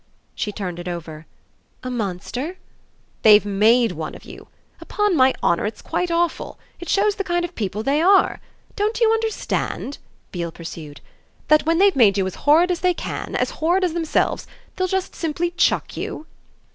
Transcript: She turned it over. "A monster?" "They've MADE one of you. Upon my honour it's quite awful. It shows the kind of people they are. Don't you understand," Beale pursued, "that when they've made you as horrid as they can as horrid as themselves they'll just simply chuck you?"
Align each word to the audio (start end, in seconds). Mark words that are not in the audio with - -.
She 0.33 0.51
turned 0.51 0.79
it 0.79 0.87
over. 0.87 1.27
"A 1.83 1.91
monster?" 1.91 2.57
"They've 3.21 3.45
MADE 3.45 3.91
one 3.91 4.15
of 4.15 4.25
you. 4.25 4.47
Upon 4.79 5.15
my 5.15 5.31
honour 5.43 5.67
it's 5.67 5.83
quite 5.83 6.09
awful. 6.09 6.57
It 6.79 6.89
shows 6.89 7.17
the 7.17 7.23
kind 7.23 7.45
of 7.45 7.53
people 7.53 7.83
they 7.83 8.01
are. 8.01 8.41
Don't 8.75 8.99
you 8.99 9.11
understand," 9.11 9.99
Beale 10.31 10.51
pursued, 10.51 11.01
"that 11.49 11.67
when 11.67 11.77
they've 11.77 11.95
made 11.95 12.17
you 12.17 12.25
as 12.25 12.33
horrid 12.49 12.71
as 12.71 12.79
they 12.79 12.95
can 12.95 13.35
as 13.35 13.51
horrid 13.61 13.83
as 13.83 13.93
themselves 13.93 14.47
they'll 14.75 14.87
just 14.87 15.13
simply 15.13 15.51
chuck 15.51 15.95
you?" 15.95 16.25